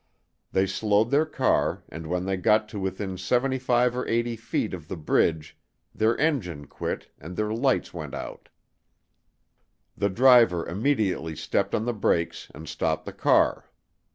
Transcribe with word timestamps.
They 0.51 0.65
slowed 0.65 1.11
their 1.11 1.27
car 1.27 1.83
and 1.87 2.07
when 2.07 2.25
they 2.25 2.35
got 2.35 2.67
to 2.69 2.79
within 2.79 3.19
75 3.19 3.95
or 3.95 4.07
80 4.07 4.35
feet 4.35 4.73
of 4.73 4.87
the 4.87 4.97
bridge 4.97 5.55
their 5.93 6.17
engine 6.17 6.65
quit 6.65 7.11
and 7.19 7.35
their 7.35 7.53
lights 7.53 7.93
went 7.93 8.15
out. 8.15 8.49
The 9.95 10.09
driver 10.09 10.67
immediately 10.67 11.35
stepped 11.35 11.75
on 11.75 11.85
the 11.85 11.93
brakes 11.93 12.49
and 12.55 12.67
stopped 12.67 13.05
the 13.05 13.13
car. 13.13 13.69